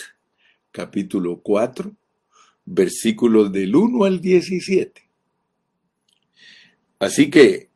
[0.71, 1.93] capítulo 4,
[2.63, 5.03] versículos del 1 al 17.
[6.97, 7.74] Así que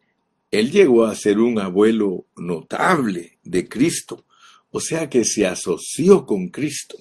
[0.51, 4.25] él llegó a ser un abuelo notable de Cristo,
[4.71, 6.97] o sea que se asoció con Cristo.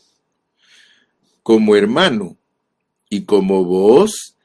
[1.42, 2.36] Como hermano
[3.08, 4.36] y como vos,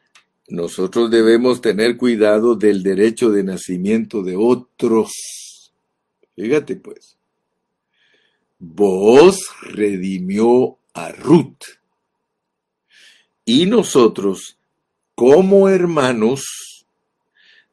[0.47, 5.11] nosotros debemos tener cuidado del derecho de nacimiento de otros.
[6.35, 7.17] Fíjate pues,
[8.59, 11.63] vos redimió a Ruth.
[13.45, 14.57] Y nosotros,
[15.15, 16.72] como hermanos,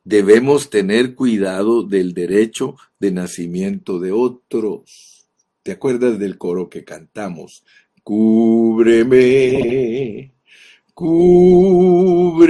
[0.04, 5.26] debemos tener cuidado del derecho de nacimiento de otros.
[5.62, 7.64] ¿Te acuerdas del coro que cantamos?
[8.02, 9.12] Cúbreme,
[10.94, 12.40] cúbreme,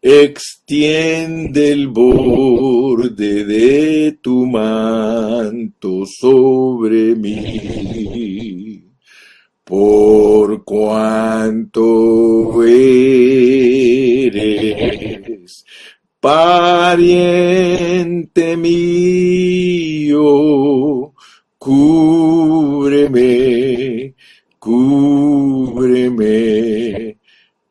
[0.00, 8.92] extiende el borde de tu manto sobre mí
[9.72, 11.82] por cuanto
[12.64, 13.92] eres
[16.22, 17.26] pariente
[18.56, 20.22] mío,
[21.58, 23.24] cúbreme,
[24.60, 26.28] cúbreme,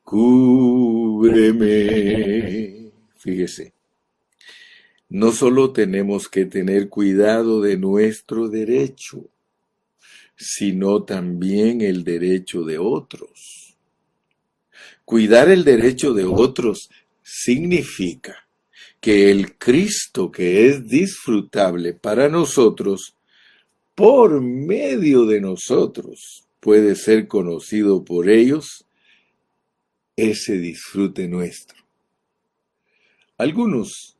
[0.04, 1.72] cúbreme.
[3.16, 3.74] Fíjese,
[5.08, 9.30] no solo tenemos que tener cuidado de nuestro derecho,
[10.36, 13.78] sino también el derecho de otros.
[15.06, 16.90] Cuidar el derecho de otros
[17.24, 18.48] significa
[19.00, 23.16] que el Cristo que es disfrutable para nosotros,
[23.96, 28.86] por medio de nosotros, puede ser conocido por ellos,
[30.16, 31.78] ese disfrute nuestro.
[33.38, 34.16] Algunos,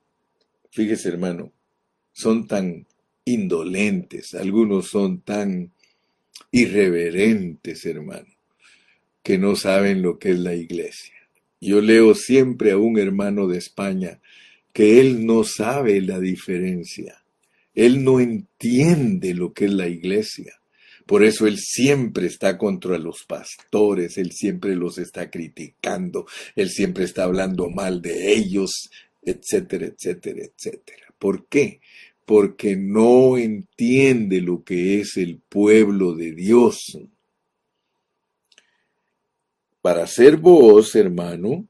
[0.72, 1.52] fíjese hermano,
[2.12, 2.88] son tan
[3.24, 5.72] indolentes, algunos son tan
[6.50, 8.34] irreverentes, hermano,
[9.22, 11.21] que no saben lo que es la iglesia.
[11.62, 14.20] Yo leo siempre a un hermano de España
[14.74, 17.24] que él no sabe la diferencia.
[17.74, 20.60] Él no entiende lo que es la iglesia.
[21.06, 27.06] Por eso él siempre está contra los pastores, él siempre los está criticando, él siempre
[27.06, 28.90] está hablando mal de ellos,
[29.22, 31.08] etcétera, etcétera, etcétera.
[31.18, 31.80] ¿Por qué?
[32.32, 36.98] porque no entiende lo que es el pueblo de Dios.
[39.82, 41.68] Para ser vos, hermano,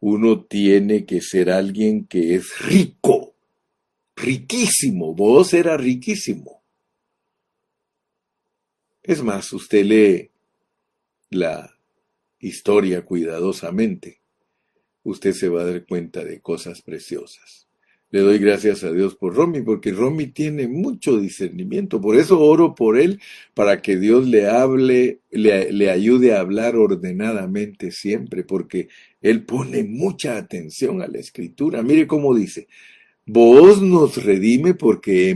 [0.00, 3.34] uno tiene que ser alguien que es rico,
[4.14, 5.14] riquísimo.
[5.14, 6.62] Vos era riquísimo.
[9.02, 10.30] Es más, usted lee
[11.30, 11.78] la
[12.38, 14.20] historia cuidadosamente,
[15.02, 17.63] usted se va a dar cuenta de cosas preciosas.
[18.14, 22.00] Le doy gracias a Dios por Romy, porque Romy tiene mucho discernimiento.
[22.00, 23.20] Por eso oro por él,
[23.54, 28.86] para que Dios le hable, le, le, ayude a hablar ordenadamente siempre, porque
[29.20, 31.82] él pone mucha atención a la escritura.
[31.82, 32.68] Mire cómo dice,
[33.26, 35.30] vos nos redime porque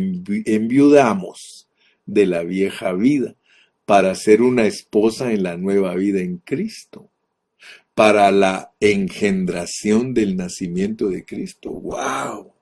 [0.47, 1.69] enviudamos
[2.07, 3.35] de la vieja vida
[3.87, 7.11] para ser una esposa en la nueva vida en Cristo
[7.97, 11.73] para la engendración del nacimiento de Cristo.
[11.73, 12.58] ¡Wow!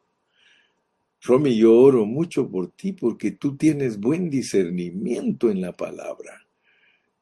[1.27, 6.47] Romy, yo oro mucho por ti porque tú tienes buen discernimiento en la palabra.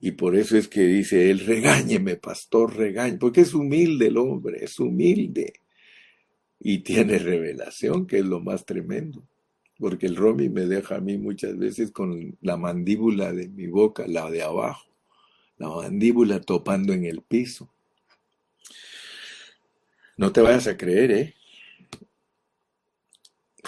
[0.00, 4.62] Y por eso es que dice él, regáñeme, pastor, regáñeme, porque es humilde el hombre,
[4.62, 5.54] es humilde.
[6.60, 9.26] Y tiene revelación, que es lo más tremendo.
[9.78, 14.06] Porque el Romy me deja a mí muchas veces con la mandíbula de mi boca,
[14.06, 14.94] la de abajo,
[15.56, 17.72] la mandíbula topando en el piso.
[20.16, 21.34] No te vayas a creer, ¿eh?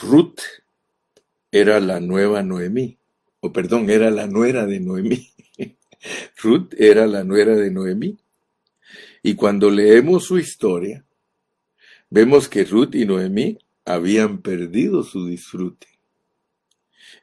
[0.03, 0.41] Ruth
[1.51, 2.99] era la nueva Noemí,
[3.41, 5.31] o perdón, era la nuera de Noemí.
[6.43, 8.19] Ruth era la nuera de Noemí.
[9.23, 11.05] Y cuando leemos su historia,
[12.11, 15.87] vemos que Ruth y Noemí habían perdido su disfrute,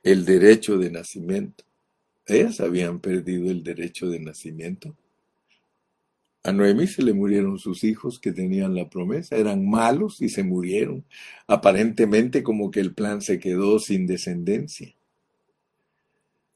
[0.02, 1.64] el derecho de nacimiento.
[2.26, 4.96] Ellas habían perdido el derecho de nacimiento.
[6.44, 10.44] A Noemí se le murieron sus hijos que tenían la promesa, eran malos y se
[10.44, 11.06] murieron,
[11.48, 14.94] aparentemente como que el plan se quedó sin descendencia.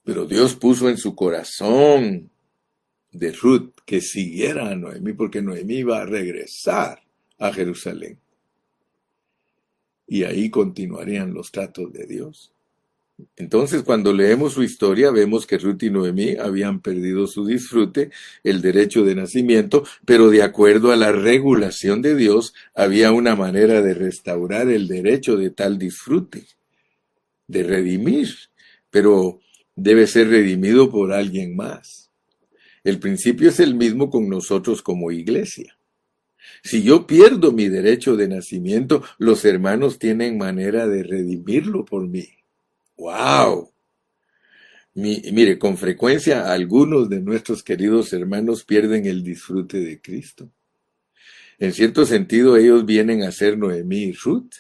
[0.04, 2.30] Pero Dios puso en su corazón
[3.12, 7.02] de Ruth que siguiera a Noemí, porque Noemí iba a regresar
[7.40, 8.20] a Jerusalén.
[10.06, 12.54] Y ahí continuarían los tratos de Dios.
[13.36, 18.12] Entonces, cuando leemos su historia, vemos que Ruth y Noemí habían perdido su disfrute,
[18.44, 23.82] el derecho de nacimiento, pero de acuerdo a la regulación de Dios, había una manera
[23.82, 26.46] de restaurar el derecho de tal disfrute,
[27.48, 28.30] de redimir,
[28.92, 29.40] pero
[29.76, 32.12] debe ser redimido por alguien más.
[32.84, 35.78] El principio es el mismo con nosotros como iglesia.
[36.64, 42.37] Si yo pierdo mi derecho de nacimiento, los hermanos tienen manera de redimirlo por mí.
[42.98, 43.72] ¡Wow!
[44.96, 50.50] mire, con frecuencia algunos de nuestros queridos hermanos pierden el disfrute de Cristo.
[51.60, 54.54] En cierto sentido, ellos vienen a ser Noemí y Ruth.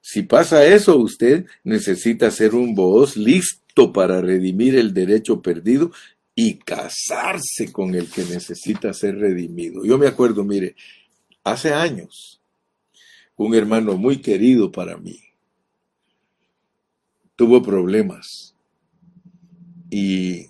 [0.00, 5.92] Si pasa eso, usted necesita ser un voz listo para redimir el derecho perdido
[6.34, 9.84] y casarse con el que necesita ser redimido.
[9.84, 10.74] Yo me acuerdo, mire,
[11.44, 12.40] hace años,
[13.36, 15.33] un hermano muy querido para mí
[17.36, 18.54] tuvo problemas
[19.90, 20.48] y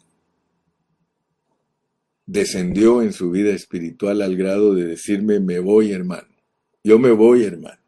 [2.27, 6.29] descendió en su vida espiritual al grado de decirme, me voy hermano,
[6.83, 7.83] yo me voy hermano,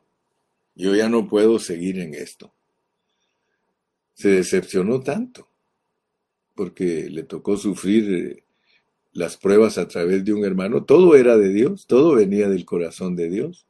[0.74, 2.53] yo ya no puedo seguir en esto.
[4.14, 5.49] Se decepcionó tanto
[6.55, 8.42] porque le tocó sufrir eh,
[9.12, 10.84] las pruebas a través de un hermano.
[10.84, 13.66] Todo era de Dios, todo venía del corazón de Dios.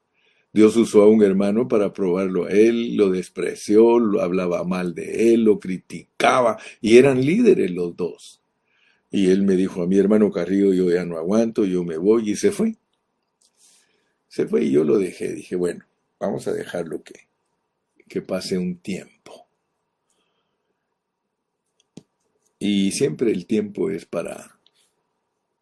[0.56, 5.34] Dios usó a un hermano para probarlo a él, lo despreció, lo hablaba mal de
[5.34, 8.40] él, lo criticaba y eran líderes los dos.
[9.10, 12.30] Y él me dijo a mi hermano Carrillo, yo ya no aguanto, yo me voy
[12.30, 12.74] y se fue.
[14.28, 15.34] Se fue y yo lo dejé.
[15.34, 15.84] Dije, bueno,
[16.18, 17.28] vamos a dejarlo que,
[18.08, 19.46] que pase un tiempo.
[22.58, 24.58] Y siempre el tiempo es para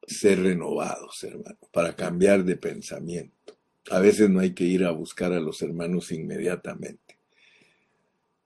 [0.07, 3.54] ser renovados, hermano, para cambiar de pensamiento.
[3.91, 7.19] A veces no hay que ir a buscar a los hermanos inmediatamente.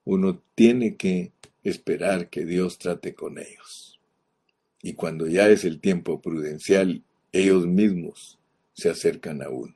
[0.05, 1.31] Uno tiene que
[1.63, 3.99] esperar que Dios trate con ellos.
[4.81, 8.39] Y cuando ya es el tiempo prudencial, ellos mismos
[8.73, 9.75] se acercan a uno.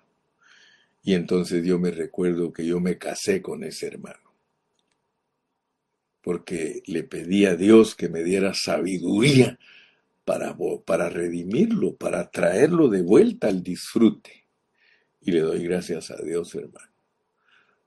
[1.03, 4.23] Y entonces yo me recuerdo que yo me casé con ese hermano
[6.23, 9.59] porque le pedí a Dios que me diera sabiduría
[10.23, 14.42] para, para redimirlo, para traerlo de vuelta al disfrute.
[15.25, 16.91] Y le doy gracias a Dios, hermano,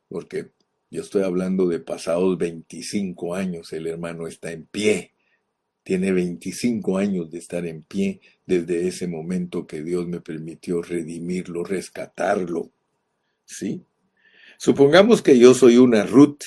[0.09, 0.51] porque
[0.91, 5.13] yo estoy hablando de pasados 25 años, el hermano está en pie.
[5.83, 11.63] Tiene 25 años de estar en pie desde ese momento que Dios me permitió redimirlo,
[11.63, 12.71] rescatarlo.
[13.45, 13.83] ¿Sí?
[14.59, 16.43] Supongamos que yo soy una Ruth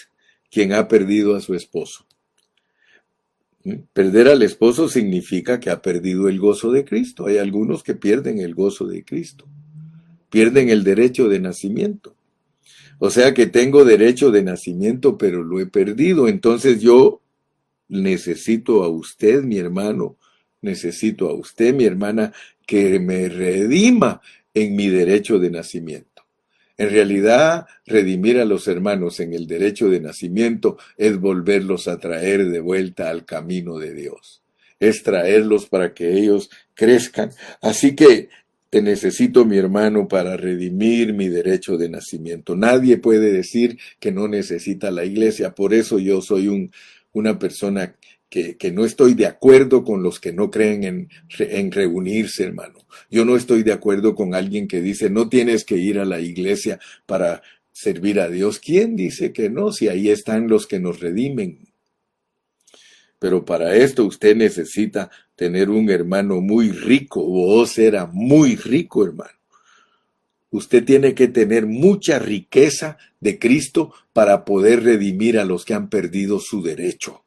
[0.50, 2.06] quien ha perdido a su esposo.
[3.94, 7.28] Perder al esposo significa que ha perdido el gozo de Cristo.
[7.28, 9.48] Hay algunos que pierden el gozo de Cristo.
[10.30, 12.16] Pierden el derecho de nacimiento.
[13.00, 16.28] O sea que tengo derecho de nacimiento, pero lo he perdido.
[16.28, 17.22] Entonces yo
[17.88, 20.18] necesito a usted, mi hermano,
[20.62, 22.34] necesito a usted, mi hermana,
[22.66, 24.22] que me redima
[24.54, 26.10] en mi derecho de nacimiento.
[26.78, 32.50] En realidad, redimir a los hermanos en el derecho de nacimiento es volverlos a traer
[32.50, 34.42] de vuelta al camino de Dios.
[34.80, 37.32] Es traerlos para que ellos crezcan.
[37.62, 38.30] Así que
[38.70, 42.56] te necesito, mi hermano, para redimir mi derecho de nacimiento.
[42.56, 45.56] Nadie puede decir que no necesita la iglesia.
[45.56, 46.72] Por eso yo soy un,
[47.12, 47.96] una persona
[48.30, 51.10] que, no estoy de acuerdo con los que no creen en,
[51.40, 52.86] en reunirse, hermano.
[53.10, 56.20] Yo no estoy de acuerdo con alguien que dice no tienes que ir a la
[56.20, 57.42] iglesia para
[57.72, 58.60] servir a Dios.
[58.60, 59.72] ¿Quién dice que no?
[59.72, 61.69] Si ahí están los que nos redimen.
[63.20, 67.22] Pero para esto usted necesita tener un hermano muy rico.
[67.22, 69.38] Vos era muy rico, hermano.
[70.52, 75.90] Usted tiene que tener mucha riqueza de Cristo para poder redimir a los que han
[75.90, 77.24] perdido su derecho.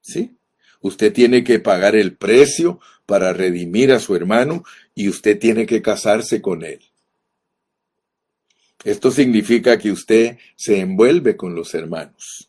[0.00, 0.36] ¿Sí?
[0.80, 4.64] Usted tiene que pagar el precio para redimir a su hermano
[4.94, 6.80] y usted tiene que casarse con él.
[8.84, 12.47] Esto significa que usted se envuelve con los hermanos.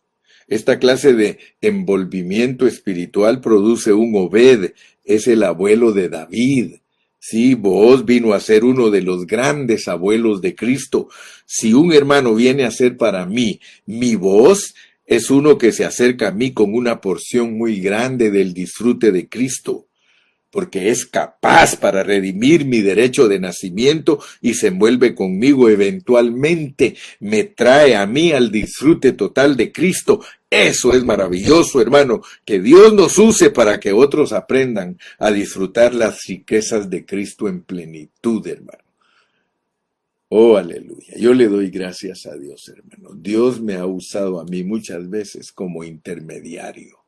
[0.50, 4.74] Esta clase de envolvimiento espiritual produce un Obed,
[5.06, 6.76] es el abuelo de David.
[7.20, 11.10] Sí, vos vino a ser uno de los grandes abuelos de Cristo.
[11.45, 14.74] Si un hermano viene a ser para mí mi voz,
[15.06, 19.28] es uno que se acerca a mí con una porción muy grande del disfrute de
[19.28, 19.89] Cristo,
[20.52, 27.43] porque es capaz para redimir mi derecho de nacimiento y se envuelve conmigo eventualmente, me
[27.43, 30.22] trae a mí al disfrute total de Cristo.
[30.50, 36.26] Eso es maravilloso, hermano, que Dios nos use para que otros aprendan a disfrutar las
[36.28, 38.84] riquezas de Cristo en plenitud, hermano.
[40.32, 41.16] Oh, aleluya.
[41.18, 43.16] Yo le doy gracias a Dios, hermano.
[43.16, 46.99] Dios me ha usado a mí muchas veces como intermediario.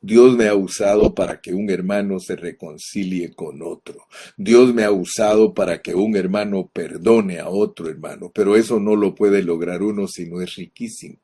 [0.00, 4.06] Dios me ha usado para que un hermano se reconcilie con otro.
[4.36, 8.30] Dios me ha usado para que un hermano perdone a otro hermano.
[8.34, 11.18] Pero eso no lo puede lograr uno si no es riquísimo.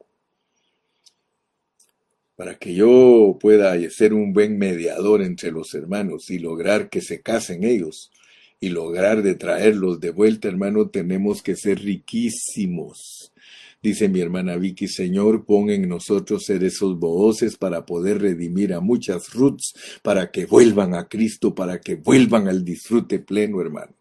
[2.37, 7.23] para que yo pueda ser un buen mediador entre los hermanos y lograr que se
[7.23, 8.13] casen ellos
[8.61, 13.33] y lograr de traerlos de vuelta, hermano, tenemos que ser riquísimos.
[13.87, 18.80] Dice mi hermana Vicky, Señor, pon en nosotros ser esos voces para poder redimir a
[18.80, 23.95] muchas roots, para que vuelvan a Cristo, para que vuelvan al disfrute pleno, hermano.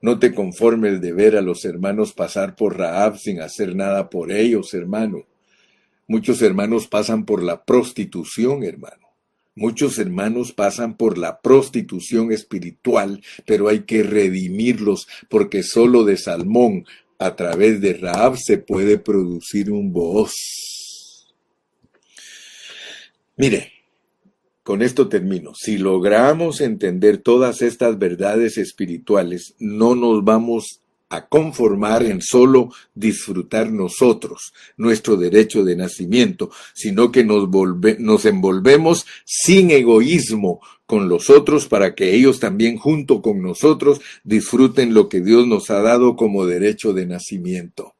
[0.00, 4.30] No te conformes de ver a los hermanos pasar por Raab sin hacer nada por
[4.30, 5.26] ellos, hermano.
[6.06, 9.08] Muchos hermanos pasan por la prostitución, hermano.
[9.56, 16.84] Muchos hermanos pasan por la prostitución espiritual, pero hay que redimirlos porque solo de Salmón,
[17.18, 21.34] a través de Raab, se puede producir un voz.
[23.36, 23.72] Mire,
[24.62, 25.54] con esto termino.
[25.54, 33.70] Si logramos entender todas estas verdades espirituales, no nos vamos a conformar en solo disfrutar
[33.70, 37.48] nosotros nuestro derecho de nacimiento, sino que nos,
[37.98, 44.94] nos envolvemos sin egoísmo con los otros para que ellos también junto con nosotros disfruten
[44.94, 47.94] lo que Dios nos ha dado como derecho de nacimiento.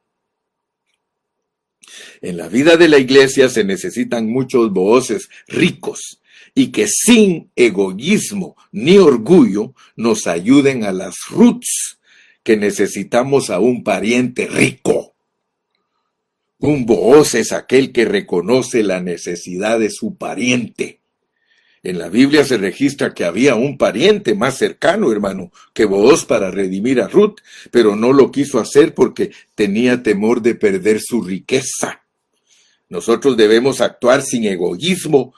[2.21, 6.21] En la vida de la iglesia se necesitan muchos voces ricos
[6.53, 11.96] y que sin egoísmo ni orgullo nos ayuden a las roots
[12.47, 15.13] que necesitamos a un pariente rico.
[16.59, 21.01] Un voz es aquel que reconoce la necesidad de su pariente.
[21.83, 26.49] En la Biblia se registra que había un pariente más cercano, hermano, que voz para
[26.49, 32.03] redimir a Ruth, pero no lo quiso hacer porque tenía temor de perder su riqueza.
[32.87, 35.33] Nosotros debemos actuar sin egoísmo,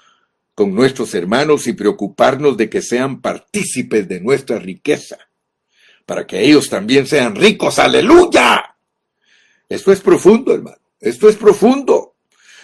[0.54, 5.29] con nuestros hermanos y preocuparnos de que sean partícipes de nuestra riqueza,
[6.10, 7.78] para que ellos también sean ricos.
[7.78, 8.76] Aleluya.
[9.70, 10.80] Esto es profundo, hermano.
[11.00, 12.16] Esto es profundo.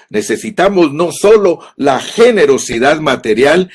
[0.09, 3.69] Necesitamos no solo la generosidad material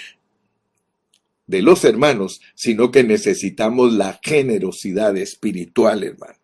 [1.47, 6.41] de los hermanos, sino que necesitamos la generosidad espiritual, hermano.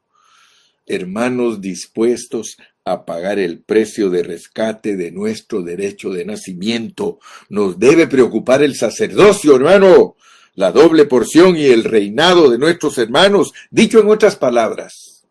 [0.86, 7.18] Hermanos dispuestos a pagar el precio de rescate de nuestro derecho de nacimiento.
[7.48, 10.14] Nos debe preocupar el sacerdocio, hermano,
[10.56, 13.52] la doble porción y el reinado de nuestros hermanos.
[13.70, 15.24] Dicho en otras palabras,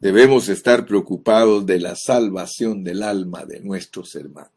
[0.00, 4.50] debemos estar preocupados de la salvación del alma de nuestros hermanos.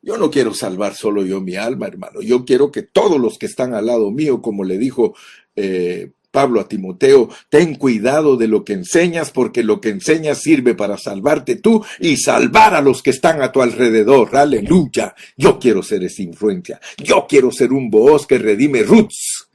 [0.00, 2.22] Yo no quiero salvar solo yo mi alma, hermano.
[2.22, 5.14] Yo quiero que todos los que están al lado mío, como le dijo
[5.54, 10.74] eh, Pablo a Timoteo, ten cuidado de lo que enseñas porque lo que enseñas sirve
[10.74, 14.36] para salvarte tú y salvar a los que están a tu alrededor.
[14.36, 15.14] Aleluya.
[15.36, 16.80] Yo quiero ser esa influencia.
[16.98, 19.48] Yo quiero ser un voz que redime roots.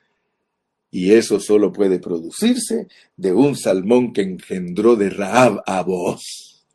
[0.90, 6.66] Y eso solo puede producirse de un salmón que engendró de Raab a vos.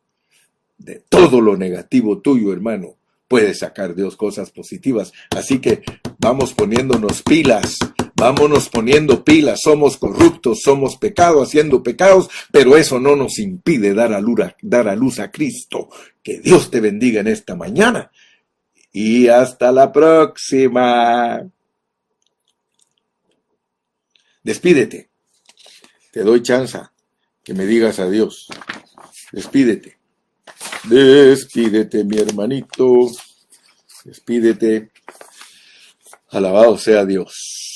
[0.77, 2.95] De todo lo negativo tuyo, hermano,
[3.27, 5.13] puede sacar Dios cosas positivas.
[5.29, 5.83] Así que
[6.19, 7.77] vamos poniéndonos pilas
[8.19, 14.11] Vámonos poniendo pilas, somos corruptos, somos pecados, haciendo pecados, pero eso no nos impide dar
[14.11, 15.87] a, luz, dar a luz a Cristo.
[16.21, 18.11] Que Dios te bendiga en esta mañana.
[18.91, 21.49] Y hasta la próxima.
[24.43, 25.09] Despídete.
[26.11, 26.77] Te doy chance
[27.41, 28.47] que me digas adiós.
[29.31, 29.97] Despídete.
[30.83, 33.09] Despídete, mi hermanito.
[34.03, 34.91] Despídete.
[36.31, 37.68] Alabado sea Dios.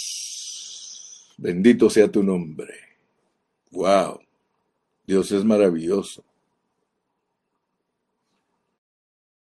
[1.37, 2.73] Bendito sea tu nombre.
[3.71, 4.19] Wow.
[5.05, 6.23] Dios es maravilloso.